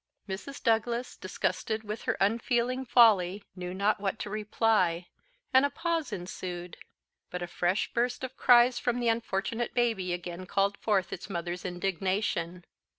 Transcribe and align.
Mrs 0.27 0.63
Douglas, 0.63 1.15
disgusted 1.15 1.83
with 1.83 2.05
her 2.05 2.17
unfeeling 2.19 2.85
folly, 2.85 3.43
knew 3.55 3.71
not 3.71 3.99
what 3.99 4.17
to 4.17 4.31
reply, 4.31 5.05
and 5.53 5.63
a 5.63 5.69
pause 5.69 6.11
ensued; 6.11 6.77
but 7.29 7.43
afresh 7.43 7.93
burst 7.93 8.23
of 8.23 8.35
cries 8.35 8.79
from 8.79 8.99
the 8.99 9.09
unfortunate 9.09 9.75
baby 9.75 10.11
again 10.11 10.47
called 10.47 10.75
forth 10.77 11.13
its 11.13 11.29
mother's 11.29 11.65
indignation. 11.65 12.65